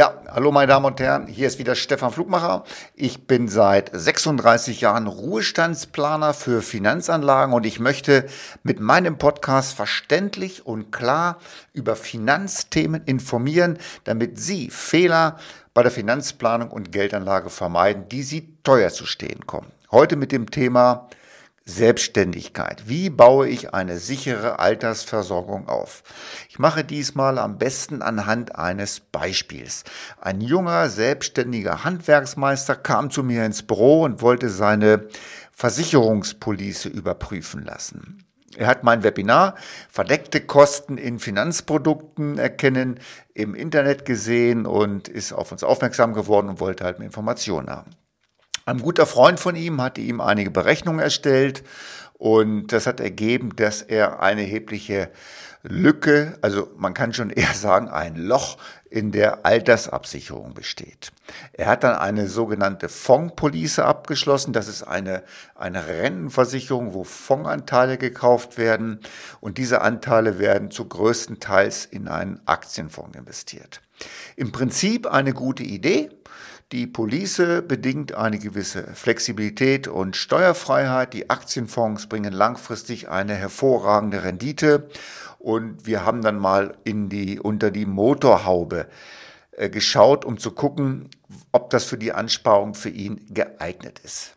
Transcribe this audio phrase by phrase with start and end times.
[0.00, 2.64] Ja, hallo meine Damen und Herren, hier ist wieder Stefan Flugmacher.
[2.94, 8.26] Ich bin seit 36 Jahren Ruhestandsplaner für Finanzanlagen und ich möchte
[8.62, 11.36] mit meinem Podcast verständlich und klar
[11.74, 15.36] über Finanzthemen informieren, damit Sie Fehler
[15.74, 19.70] bei der Finanzplanung und Geldanlage vermeiden, die Sie teuer zu stehen kommen.
[19.90, 21.10] Heute mit dem Thema
[21.70, 22.88] Selbstständigkeit.
[22.88, 26.02] Wie baue ich eine sichere Altersversorgung auf?
[26.48, 29.84] Ich mache diesmal am besten anhand eines Beispiels.
[30.20, 35.08] Ein junger, selbstständiger Handwerksmeister kam zu mir ins Büro und wollte seine
[35.52, 38.24] Versicherungspolice überprüfen lassen.
[38.56, 39.54] Er hat mein Webinar
[39.88, 42.98] Verdeckte Kosten in Finanzprodukten erkennen
[43.32, 47.92] im Internet gesehen und ist auf uns aufmerksam geworden und wollte halt mehr Informationen haben.
[48.70, 51.64] Ein guter Freund von ihm hatte ihm einige Berechnungen erstellt
[52.18, 55.10] und das hat ergeben, dass er eine erhebliche
[55.64, 61.10] Lücke, also man kann schon eher sagen, ein Loch in der Altersabsicherung besteht.
[61.52, 64.52] Er hat dann eine sogenannte Fondspolice abgeschlossen.
[64.52, 65.24] Das ist eine,
[65.56, 69.00] eine Rentenversicherung, wo Fondsanteile gekauft werden
[69.40, 73.80] und diese Anteile werden zu größten Teils in einen Aktienfonds investiert.
[74.36, 76.10] Im Prinzip eine gute Idee.
[76.72, 81.14] Die Police bedingt eine gewisse Flexibilität und Steuerfreiheit.
[81.14, 84.88] Die Aktienfonds bringen langfristig eine hervorragende Rendite.
[85.40, 88.86] Und wir haben dann mal in die, unter die Motorhaube
[89.50, 91.08] äh, geschaut, um zu gucken,
[91.50, 94.36] ob das für die Ansparung für ihn geeignet ist.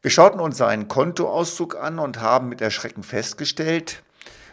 [0.00, 4.02] Wir schauten uns seinen Kontoauszug an und haben mit Erschrecken festgestellt,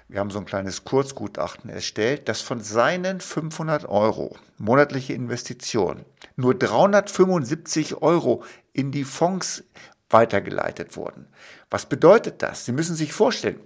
[0.09, 6.03] wir haben so ein kleines Kurzgutachten erstellt, dass von seinen 500 Euro monatliche Investition
[6.35, 8.43] nur 375 Euro
[8.73, 9.63] in die Fonds
[10.09, 11.27] weitergeleitet wurden.
[11.69, 12.65] Was bedeutet das?
[12.65, 13.59] Sie müssen sich vorstellen,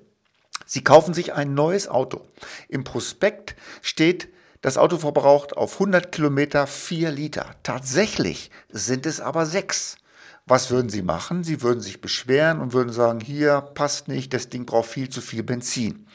[0.65, 2.21] Sie kaufen sich ein neues Auto.
[2.67, 4.29] Im Prospekt steht,
[4.61, 7.55] das Auto verbraucht auf 100 Kilometer 4 Liter.
[7.63, 9.97] Tatsächlich sind es aber 6.
[10.45, 11.43] Was würden Sie machen?
[11.43, 15.21] Sie würden sich beschweren und würden sagen, hier passt nicht, das Ding braucht viel zu
[15.21, 16.05] viel Benzin.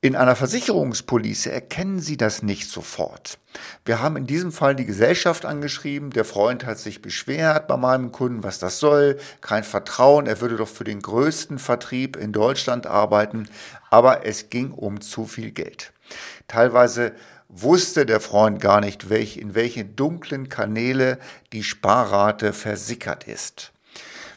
[0.00, 3.40] In einer Versicherungspolice erkennen Sie das nicht sofort.
[3.84, 6.10] Wir haben in diesem Fall die Gesellschaft angeschrieben.
[6.10, 9.18] Der Freund hat sich beschwert bei meinem Kunden, was das soll.
[9.40, 10.28] Kein Vertrauen.
[10.28, 13.48] Er würde doch für den größten Vertrieb in Deutschland arbeiten.
[13.90, 15.92] Aber es ging um zu viel Geld.
[16.46, 17.12] Teilweise
[17.48, 21.18] wusste der Freund gar nicht, welch, in welche dunklen Kanäle
[21.52, 23.72] die Sparrate versickert ist.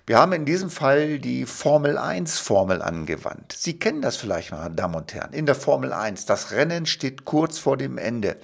[0.07, 3.53] Wir haben in diesem Fall die Formel 1 Formel angewandt.
[3.55, 5.31] Sie kennen das vielleicht, meine Damen und Herren.
[5.31, 8.37] In der Formel 1, das Rennen steht kurz vor dem Ende.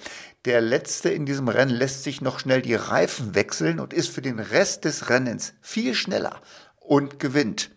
[0.44, 4.22] Der Letzte in diesem Rennen lässt sich noch schnell die Reifen wechseln und ist für
[4.22, 6.40] den Rest des Rennens viel schneller
[6.80, 7.70] und gewinnt.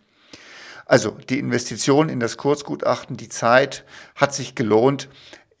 [0.86, 5.08] Also die Investition in das Kurzgutachten, die Zeit hat sich gelohnt.